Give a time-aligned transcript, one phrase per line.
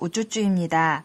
[0.00, 1.04] 우쭈쭈입니다.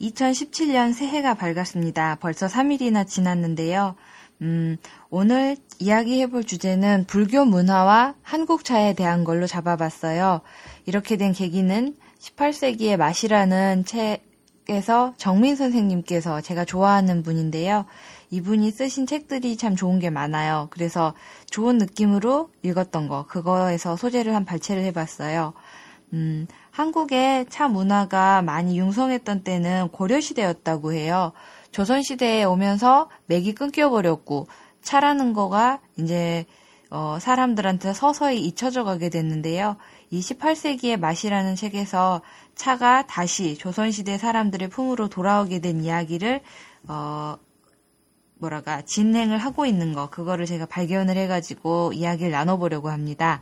[0.00, 2.16] 2017년 새해가 밝았습니다.
[2.20, 3.94] 벌써 3일이나 지났는데요.
[4.42, 4.76] 음,
[5.08, 10.40] 오늘 이야기해볼 주제는 불교 문화와 한국차에 대한 걸로 잡아봤어요.
[10.86, 17.86] 이렇게 된 계기는 18세기의 맛이라는 책에서 정민 선생님께서 제가 좋아하는 분인데요.
[18.30, 20.68] 이분이 쓰신 책들이 참 좋은 게 많아요.
[20.70, 21.14] 그래서
[21.50, 25.52] 좋은 느낌으로 읽었던 거, 그거에서 소재를 한 발췌를 해봤어요.
[26.14, 31.32] 음, 한국의 차 문화가 많이 융성했던 때는 고려시대였다고 해요.
[31.70, 34.48] 조선시대에 오면서 맥이 끊겨버렸고,
[34.80, 36.46] 차라는 거가 이제,
[36.90, 39.76] 어, 사람들한테 서서히 잊혀져 가게 됐는데요.
[40.10, 42.22] 이 18세기의 맛이라는 책에서
[42.54, 46.40] 차가 다시 조선시대 사람들의 품으로 돌아오게 된 이야기를,
[46.88, 47.36] 어,
[48.38, 53.40] 뭐라가 진행을 하고 있는 거 그거를 제가 발견을 해가지고 이야기를 나눠보려고 합니다.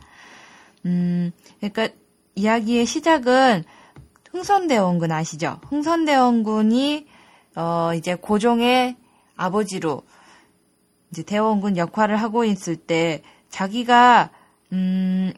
[0.85, 1.89] 음, 그러니까
[2.35, 3.63] 이야기의 시작은
[4.31, 5.59] 흥선대원군 아시죠?
[5.67, 7.07] 흥선대원군이
[7.55, 8.95] 어 이제 고종의
[9.35, 10.03] 아버지로
[11.11, 14.29] 이제 대원군 역할을 하고 있을 때 자기가
[14.71, 15.33] 음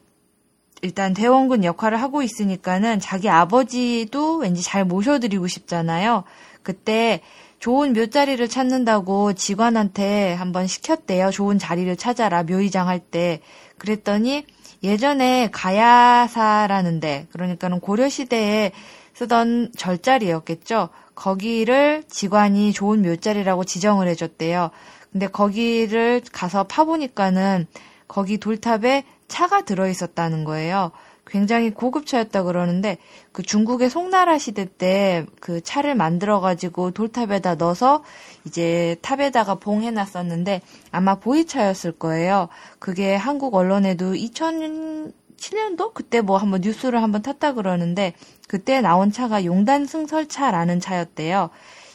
[0.84, 6.24] 일단 대원군 역할을 하고 있으니까는 자기 아버지도 왠지 잘 모셔드리고 싶잖아요.
[6.62, 7.22] 그때
[7.64, 11.32] 좋은 묘자리를 찾는다고 직원한테 한번 시켰대요.
[11.32, 13.40] 좋은 자리를 찾아라, 묘의장 할 때.
[13.78, 14.46] 그랬더니
[14.84, 18.74] 예전에 가야사라는데, 그러니까는 고려시대에
[19.14, 20.90] 쓰던 절자리였겠죠.
[21.16, 24.70] 거기를 직관이 좋은 묘자리라고 지정을 해줬대요.
[25.14, 27.68] 근데 거기를 가서 파보니까는
[28.10, 30.92] 거기 돌탑에 차가 들어있었다는 거예요.
[31.34, 33.00] 굉장히 고급차였다 그러는데
[33.32, 38.04] 그 중국의 송나라 시대 때 그 차를 만들어 가지고 돌탑에다 넣어서
[38.46, 42.50] 이제 탑에다가 봉해 놨었는데 아마 보이차였을 거예요.
[42.78, 48.14] 그게 한국 언론에도 2007년도 그때 뭐 한번 뉴스를 한번 탔다 그러는데
[48.48, 51.50] 그때 나온 차가 용단 승설차라는 차였대요.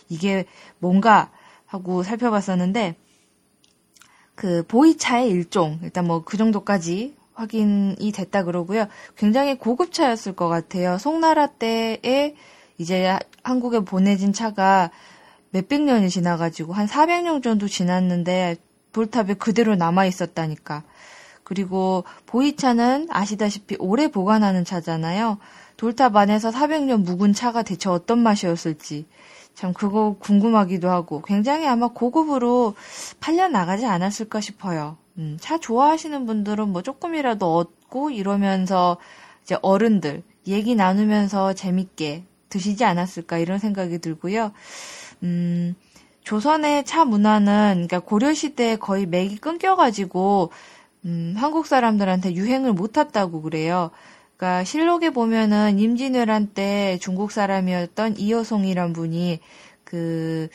[0.09, 0.47] 이게
[0.81, 1.31] 뭔가
[1.65, 2.97] 하고 살펴봤었는데
[4.35, 8.87] 그 보이차의 일종 일단 뭐 그 정도까지 확인이 됐다 그러고요.
[9.17, 10.99] 굉장히 고급 차였을 것 같아요.
[10.99, 12.35] 송나라 때에
[12.79, 14.91] 이제 한국에 보내진 차가
[15.51, 18.57] 몇백 년이 지나가지고 한 400년 정도 지났는데
[18.93, 20.83] 돌탑에 그대로 남아 있었다니까.
[21.45, 25.39] 그리고 보이차는 아시다시피 오래 보관하는 차잖아요.
[25.77, 29.07] 돌탑 안에서 400년 묵은 차가 대체 어떤 맛이었을지
[29.59, 32.77] 참 그거 궁금하기도 하고 굉장히 아마 고급으로
[33.19, 34.99] 팔려 나가지 않았을까 싶어요.
[35.19, 38.99] 음, 차 좋아하시는 분들은 뭐 조금이라도 얻고 이러면서
[39.43, 44.53] 이제 어른들 얘기 나누면서 재밌게 드시지 않았을까 이런 생각이 들고요.
[45.25, 45.75] 음,
[46.23, 50.53] 조선의 차 문화는 그러니까 고려 시대에 거의 맥이 끊겨가지고
[51.05, 53.91] 음, 한국 사람들한테 유행을 못 탔다고 그래요.
[54.39, 59.41] 그러니까 실록에 보면은 임진왜란 때 중국 사람이었던 이여송이란 분이
[59.83, 60.49] 그,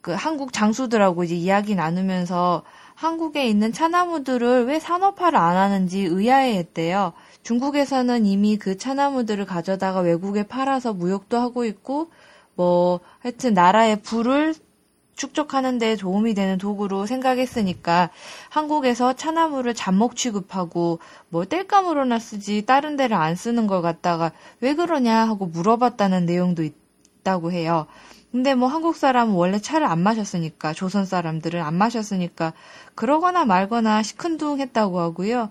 [0.00, 2.64] 그 한국 장수들하고 이제 이야기 나누면서
[2.96, 7.12] 한국에 있는 차나무들을 왜 산업화를 안 하는지 의아해했대요.
[7.44, 12.10] 중국에서는 이미 그 차나무들을 가져다가 외국에 팔아서 무역도 하고 있고,
[12.54, 14.54] 뭐, 하여튼 나라의 부를
[15.16, 18.10] 축적하는 데 도움이 되는 도구로 생각했으니까
[18.48, 25.28] 한국에서 차나무를 잡목 취급하고 뭐 땔감으로나 쓰지 다른 데를 안 쓰는 걸 갖다가 왜 그러냐
[25.28, 27.86] 하고 물어봤다는 내용도 있다고 해요.
[28.32, 32.54] 근데 뭐 한국 사람은 원래 차를 안 마셨으니까 조선 사람들은 안 마셨으니까
[32.94, 35.50] 그러거나 말거나 시큰둥했다고 하고요.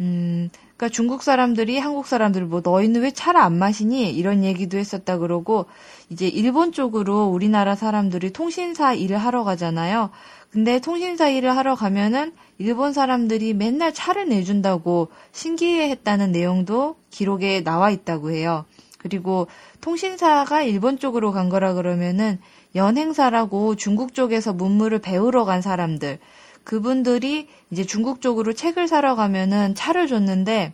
[0.00, 5.18] 음, 그러니까 중국 사람들이 한국 사람들 뭐 너희는 왜 차를 안 마시니 이런 얘기도 했었다
[5.18, 5.66] 그러고
[6.10, 10.10] 이제 일본 쪽으로 우리나라 사람들이 통신사 일을 하러 가잖아요.
[10.50, 18.30] 근데 통신사 일을 하러 가면은 일본 사람들이 맨날 차를 내준다고 신기해했다는 내용도 기록에 나와 있다고
[18.30, 18.64] 해요.
[18.98, 19.48] 그리고
[19.80, 22.38] 통신사가 일본 쪽으로 간 거라 그러면은
[22.74, 26.18] 연행사라고 중국 쪽에서 문물을 배우러 간 사람들
[26.64, 30.72] 그분들이 이제 중국 쪽으로 책을 사러 가면은 차를 줬는데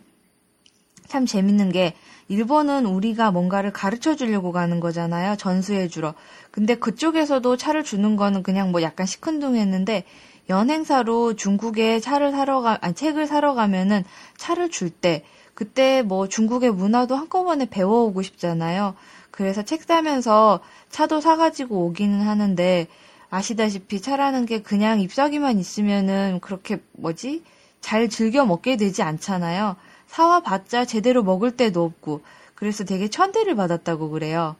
[1.07, 1.93] 참 재밌는 게
[2.29, 5.35] 일본은 우리가 뭔가를 가르쳐 주려고 가는 거잖아요.
[5.35, 6.13] 전수해 주러.
[6.49, 10.05] 근데 그쪽에서도 차를 주는 거는 그냥 뭐 약간 시큰둥했는데
[10.49, 14.03] 연행사로 중국에 차를 사러 가, 아니, 책을 사러 가면은
[14.37, 15.23] 차를 줄 때
[15.53, 18.95] 그때 뭐 중국의 문화도 한꺼번에 배워오고 싶잖아요.
[19.29, 22.87] 그래서 책 사면서 차도 사가지고 오기는 하는데
[23.31, 27.43] 아시다시피 차라는 게 그냥 잎사귀만 있으면은 그렇게 뭐지?
[27.79, 29.77] 잘 즐겨 먹게 되지 않잖아요.
[30.07, 32.21] 사와 봤자 제대로 먹을 때도 없고
[32.53, 34.57] 그래서 되게 천대를 받았다고 그래요.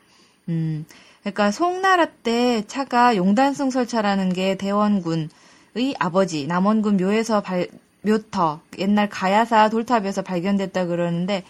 [0.50, 0.86] 음,
[1.20, 5.30] 그러니까 송나라 때 차가 용단승설차라는 게 대원군의
[6.00, 7.68] 아버지 남원군 묘에서 발,
[8.04, 11.44] 묘터 옛날 가야사 돌탑에서 발견됐다 그러는데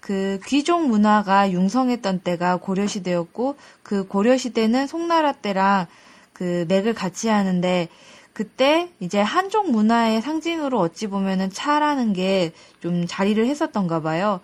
[0.00, 5.86] 그 귀족 문화가 융성했던 때가 고려시대였고 그 고려시대는 송나라 때랑
[6.34, 7.88] 그 맥을 같이 하는데
[8.34, 12.52] 그때 이제 한족 문화의 상징으로 어찌 보면은 차라는 게
[12.84, 14.40] 좀 자리를 했었던가 봐요.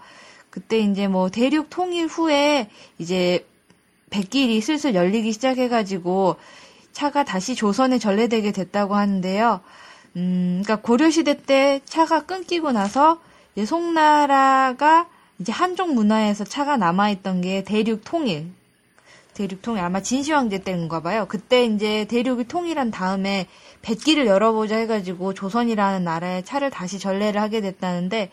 [0.48, 3.46] 그때 이제 뭐 대륙 통일 후에 이제
[4.08, 6.36] 백길이 슬슬 열리기 시작해가지고
[6.92, 9.60] 차가 다시 조선에 전래되게 됐다고 하는데요.
[10.16, 13.20] 음, 그러니까 고려시대 때 차가 끊기고 나서
[13.62, 15.06] 송나라가
[15.38, 18.46] 이제 한족 문화에서 차가 남아있던 게 대륙 통일.
[19.34, 21.26] 대륙 통일 아마 진시황제 때인가 봐요.
[21.28, 23.46] 그때 이제 대륙이 통일한 다음에
[23.82, 28.30] 백기를 열어보자 해가지고 조선이라는 나라에 차를 다시 전래를 하게 됐다는데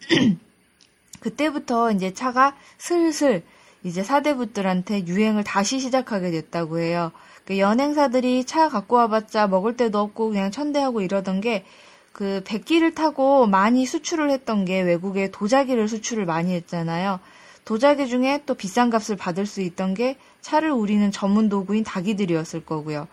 [1.20, 3.42] 그때부터 이제 차가 슬슬
[3.84, 7.12] 이제 사대부들한테 유행을 다시 시작하게 됐다고 해요.
[7.44, 11.64] 그 연행사들이 차 갖고 와봤자 먹을 데도 없고 그냥 천대하고 이러던 게
[12.12, 17.18] 그 백기를 타고 많이 수출을 했던 게 외국에 도자기를 수출을 많이 했잖아요.
[17.64, 23.06] 도자기 중에 또 비싼 값을 받을 수 있던 게 차를 우리는 전문 도구인 닭이들이었을 거고요.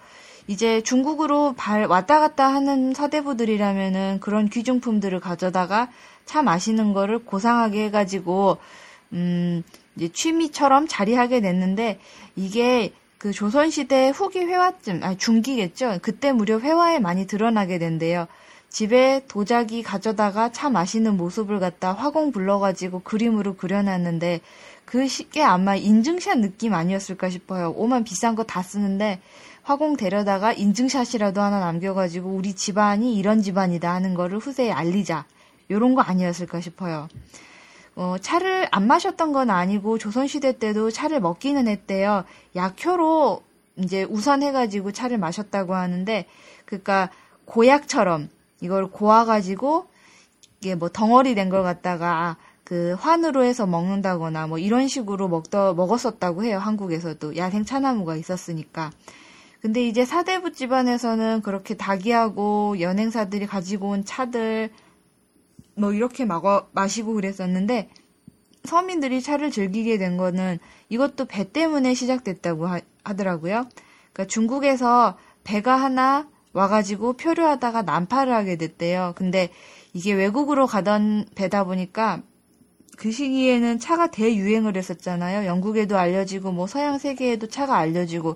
[0.47, 5.89] 이제 중국으로 발 왔다 갔다 하는 사대부들이라면은 그런 귀중품들을 가져다가
[6.25, 8.57] 차 마시는 거를 고상하게 해가지고
[9.13, 9.63] 음
[9.95, 11.99] 이제 취미처럼 자리하게 됐는데
[12.35, 15.99] 이게 그 조선시대 후기 회화쯤, 아 중기겠죠.
[16.01, 18.27] 그때 무려 회화에 많이 드러나게 된대요.
[18.69, 24.42] 집에 도자기 가져다가 차 마시는 모습을 갖다 화공 불러가지고 그림으로 그려놨는데
[24.86, 27.71] 그 시계 아마 인증샷 느낌 아니었을까 싶어요.
[27.75, 29.21] 오만 비싼 거 다 쓰는데
[29.63, 35.25] 화공 데려다가 인증샷이라도 하나 남겨가지고 우리 집안이 이런 집안이다 하는 거를 후세에 알리자.
[35.69, 37.07] 요런 거 아니었을까 싶어요.
[37.95, 42.24] 어, 차를 안 마셨던 건 아니고 조선시대 때도 차를 먹기는 했대요.
[42.56, 43.44] 약효로
[43.75, 46.25] 이제 우선해가지고 차를 마셨다고 하는데,
[46.66, 47.10] 그니까
[47.45, 48.30] 고약처럼
[48.61, 49.88] 이걸 고아가지고
[50.61, 56.44] 이게 뭐 덩어리 된 걸 갖다가 그 환으로 해서 먹는다거나 뭐 이런 식으로 먹더 먹었었다고
[56.44, 56.59] 해요.
[56.59, 58.91] 한국에서도 야생 차나무가 있었으니까.
[59.61, 64.69] 근데 이제 사대부 집안에서는 그렇게 닭이하고 연행사들이 가지고 온 차들
[65.75, 67.89] 뭐 이렇게 마거, 마시고 그랬었는데
[68.65, 70.59] 서민들이 차를 즐기게 된 거는
[70.89, 72.81] 이것도 배 때문에 시작됐다고 하,
[73.15, 73.67] 더라고요
[74.13, 76.27] 그러니까 중국에서 배가 하나
[76.59, 79.13] 와가지고 표류하다가 난파를 하게 됐대요.
[79.15, 79.50] 근데
[79.94, 82.21] 이게 외국으로 가던 배다 보니까
[82.97, 85.47] 그 시기에는 차가 대유행을 했었잖아요.
[85.47, 88.35] 영국에도 알려지고 뭐 서양 세계에도 차가 알려지고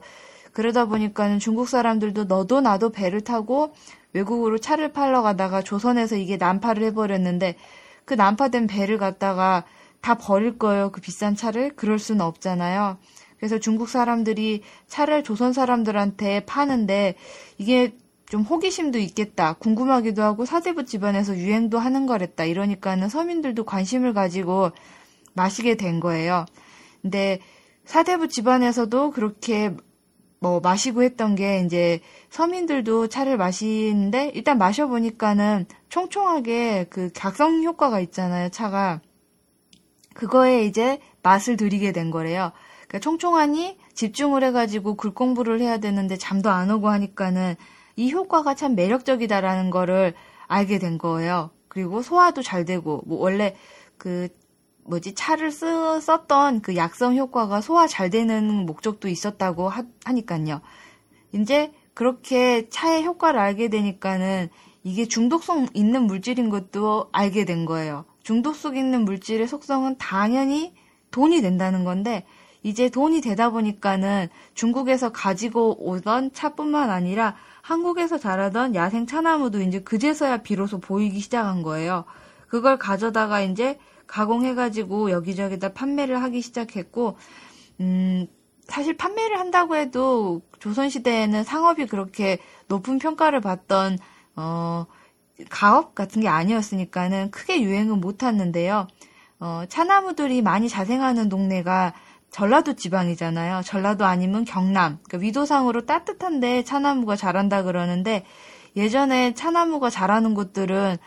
[0.53, 3.73] 그러다 보니까는 중국 사람들도 너도 나도 배를 타고
[4.13, 7.55] 외국으로 차를 팔러 가다가 조선에서 이게 난파를 해버렸는데
[8.05, 9.65] 그 난파된 배를 갖다가
[9.99, 10.91] 다 버릴 거예요.
[10.91, 11.75] 그 비싼 차를.
[11.75, 12.97] 그럴 수는 없잖아요.
[13.37, 17.15] 그래서 중국 사람들이 차를 조선 사람들한테 파는데
[17.57, 17.93] 이게
[18.33, 19.53] 좀 호기심도 있겠다.
[19.53, 22.45] 궁금하기도 하고 사대부 집안에서 유행도 하는 거랬다.
[22.45, 24.71] 이러니까는 서민들도 관심을 가지고
[25.33, 26.45] 마시게 된 거예요.
[27.03, 27.41] 근데
[27.85, 29.75] 사대부 집안에서도 그렇게
[30.39, 31.99] 뭐 마시고 했던 게 이제
[32.31, 38.99] 서민들도 차를 마시는데 일단 마셔보니까는 총총하게 그 각성 효과가 있잖아요, 차가.
[40.15, 42.51] 그거에 이제 맛을 들이게 된 거래요.
[42.87, 47.57] 그러니까 총총하니 집중을 해가지고 글 공부를 해야 되는데 잠도 안 오고 하니까는
[47.95, 50.13] 이 효과가 참 매력적이다라는 거를
[50.47, 51.51] 알게 된 거예요.
[51.67, 53.55] 그리고 소화도 잘 되고, 뭐 원래
[53.97, 54.29] 그
[54.85, 60.61] 뭐지 차를 쓰, 썼던 그 약성 효과가 소화 잘 되는 목적도 있었다고 하, 하니까요.
[61.31, 64.49] 이제 그렇게 차의 효과를 알게 되니까는
[64.83, 68.05] 이게 중독성 있는 물질인 것도 알게 된 거예요.
[68.23, 70.73] 중독성 있는 물질의 속성은 당연히
[71.11, 72.25] 돈이 된다는 건데
[72.63, 80.37] 이제 돈이 되다 보니까는 중국에서 가지고 오던 차뿐만 아니라 한국에서 자라던 야생 차나무도 이제 그제서야
[80.37, 82.05] 비로소 보이기 시작한 거예요.
[82.47, 83.77] 그걸 가져다가 이제
[84.07, 87.17] 가공해가지고 여기저기다 판매를 하기 시작했고,
[87.79, 88.27] 음,
[88.65, 93.97] 사실 판매를 한다고 해도 조선시대에는 상업이 그렇게 높은 평가를 받던,
[94.35, 94.85] 어,
[95.49, 98.87] 가업 같은 게 아니었으니까는 크게 유행은 못 했는데요.
[99.39, 101.93] 어, 차나무들이 많이 자생하는 동네가
[102.33, 103.61] 전라도 지방이잖아요.
[103.63, 104.97] 전라도 아니면 경남.
[105.03, 108.25] 그러니까 위도상으로 따뜻한데 차나무가 자란다 그러는데
[108.75, 110.97] 예전에 차나무가 자라는 곳들은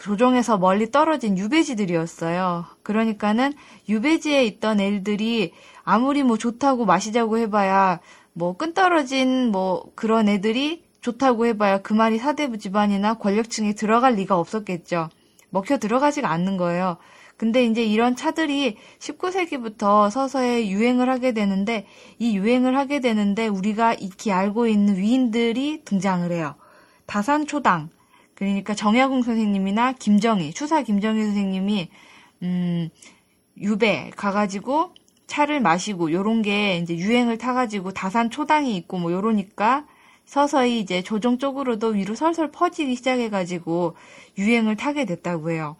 [0.00, 2.66] 조정에서 멀리 떨어진 유배지들이었어요.
[2.84, 3.54] 그러니까는
[3.88, 5.52] 유배지에 있던 애들이
[5.82, 7.98] 아무리 뭐 좋다고 마시자고 해봐야
[8.32, 15.08] 뭐 끈떨어진 뭐 그런 애들이 좋다고 해봐야 그 말이 사대부 집안이나 권력층에 들어갈 리가 없었겠죠.
[15.50, 16.98] 먹혀 들어가지가 않는 거예요.
[17.36, 21.86] 근데 이제 이런 차들이 19세기부터 서서히 유행을 하게 되는데
[22.18, 26.54] 이 유행을 하게 되는데 우리가 익히 알고 있는 위인들이 등장을 해요.
[27.06, 27.90] 다산초당,
[28.34, 31.88] 그러니까 정약용 선생님이나 김정희, 추사 김정희 선생님이
[32.42, 32.88] 음
[33.58, 34.92] 유배 가가지고
[35.26, 39.86] 차를 마시고 요런 게 이제 유행을 타가지고 다산 초당이 있고 뭐 요러니까
[40.24, 43.94] 서서히 이제 조정 쪽으로도 위로 설설 퍼지기 시작해가지고
[44.38, 45.76] 유행을 타게 됐다고 해요.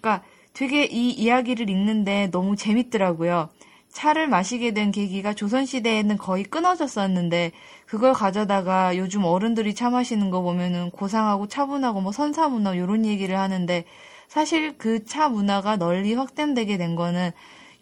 [0.00, 0.24] 그러니까
[0.54, 3.50] 되게 이 이야기를 읽는데 너무 재밌더라고요.
[3.90, 7.52] 차를 마시게 된 계기가 조선시대에는 거의 끊어졌었는데
[7.86, 13.38] 그걸 가져다가 요즘 어른들이 차 마시는 거 보면은 고상하고 차분하고 뭐 선사 문화 요런 얘기를
[13.38, 13.84] 하는데
[14.28, 17.30] 사실 그 차 문화가 널리 확산되게 된 거는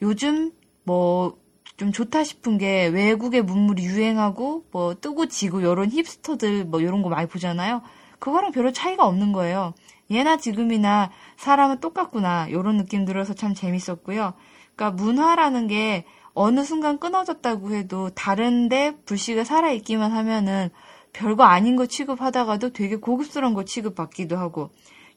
[0.02, 0.50] 요즘
[0.84, 1.42] 뭐
[1.76, 7.08] 좀 좋다 싶은 게 외국의 문물이 유행하고 뭐 뜨고 지고 요런 힙스터들 뭐 요런 거
[7.08, 7.82] 많이 보잖아요.
[8.22, 9.74] 그거랑 별로 차이가 없는 거예요.
[10.08, 14.34] 예나 지금이나 사람은 똑같구나 요런 느낌 들어서 참 재밌었고요.
[14.76, 20.70] 그러니까 문화라는 게 어느 순간 끊어졌다고 해도 다른데 불씨가 살아있기만 하면은
[21.12, 24.70] 별거 아닌 거 취급하다가도 되게 고급스러운 거 취급받기도 하고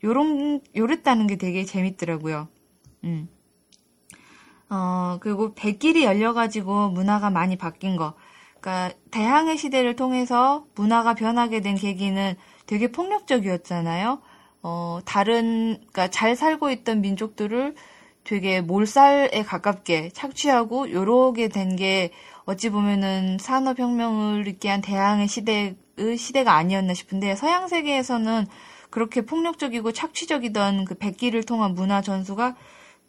[0.04, 2.48] 요런 요랬다는 게 되게 재밌더라고요.
[3.04, 3.30] 음.
[4.68, 8.16] 어, 그리고 백길이 열려가지고 문화가 많이 바뀐 거.
[8.60, 14.22] 그러니까 대항해 시대를 통해서 문화가 변하게 된 계기는 되게 폭력적이었잖아요.
[14.63, 17.75] 어, 다른, 그러니까 잘 살고 있던 민족들을
[18.24, 22.12] 되게 몰살에 가깝게 착취하고 요러게 된 게
[22.45, 25.75] 어찌 보면은 산업혁명을 있게 한 대항해 시대의
[26.17, 28.45] 시대가 아니었나 싶은데 서양 세계에서는
[28.91, 32.55] 그렇게 폭력적이고 착취적이던 그 백기를 통한 문화 전수가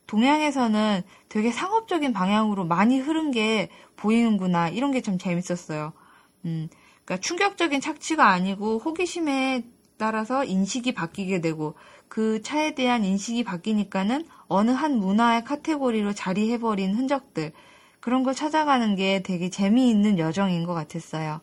[0.06, 5.92] 동양에서는 되게 상업적인 방향으로 많이 흐른 게 보이는구나 이런 게좀 재밌었어요.
[6.46, 6.68] 음,
[7.06, 9.62] 그러니까 충격적인 착취가 아니고 호기심에
[9.96, 11.74] 따라서 인식이 바뀌게 되고
[12.08, 17.52] 그 차에 대한 인식이 바뀌니까는 어느 한 문화의 카테고리로 자리해버린 흔적들
[18.00, 21.40] 그런 걸 찾아가는 게 되게 재미있는 여정인 것 같았어요.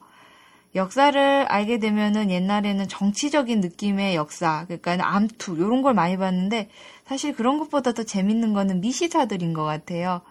[0.76, 6.70] 역사를 알게 되면은 옛날에는 정치적인 느낌의 역사, 그러니까 암투 이런 걸 많이 봤는데
[7.06, 10.22] 사실 그런 것보다 더 재밌는 거는 미시사들인 것 같아요.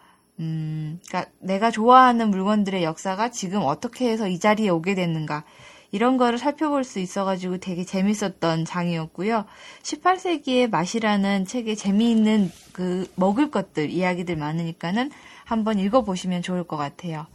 [0.40, 5.44] 음, 그러니까 내가 좋아하는 물건들의 역사가 지금 어떻게 해서 이 자리에 오게 됐는가
[5.92, 9.44] 이런 거를 살펴볼 수 있어가지고 되게 재밌었던 장이었고요.
[9.82, 15.10] 18세기의 맛이라는 책에 재미있는 그 먹을 것들 이야기들 많으니까는
[15.44, 17.26] 한번 읽어보시면 좋을 것 같아요.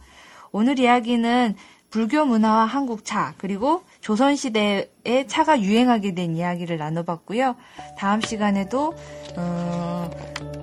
[0.50, 1.54] 오늘 이야기는
[1.90, 7.56] 불교 문화와 한국 차, 그리고 조선시대에 차가 유행하게 된 이야기를 나눠봤고요.
[7.96, 8.94] 다음 시간에도,
[9.36, 10.10] 어,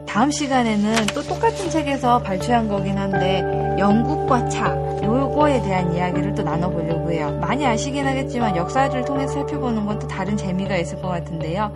[0.07, 3.41] 다음 시간에는 또 똑같은 책에서 발췌한 거긴 한데,
[3.79, 7.37] 영국과 차, 요거에 대한 이야기를 또 나눠보려고 해요.
[7.41, 11.71] 많이 아시긴 하겠지만 역사를 통해서 살펴보는 건 또 다른 재미가 있을 것 같은데요.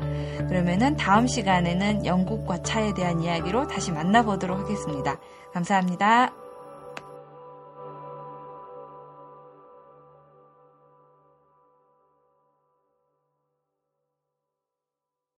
[0.49, 5.17] 그러면은 다음 시간에는 영국과 차에 대한 이야기로 다시 만나보도록 하겠습니다.
[5.53, 6.48] 감사합니다.